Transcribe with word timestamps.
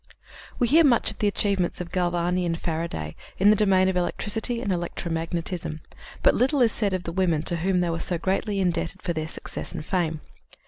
We 0.57 0.67
hear 0.67 0.83
much 0.83 1.11
of 1.11 1.19
the 1.19 1.27
achievements 1.27 1.79
of 1.79 1.91
Galvani 1.91 2.43
and 2.43 2.59
Faraday 2.59 3.15
in 3.37 3.51
the 3.51 3.55
domain 3.55 3.87
of 3.87 3.95
electricity 3.95 4.59
and 4.59 4.71
electromagnetism, 4.71 5.79
but 6.23 6.33
little 6.33 6.63
is 6.63 6.71
said 6.71 6.93
of 6.93 7.03
the 7.03 7.11
women 7.11 7.43
to 7.43 7.57
whom 7.57 7.81
they 7.81 7.89
were 7.91 7.99
so 7.99 8.17
greatly 8.17 8.59
indebted 8.59 9.03
for 9.03 9.13
their 9.13 9.27
success 9.27 9.73
and 9.73 9.85
fame. 9.85 10.21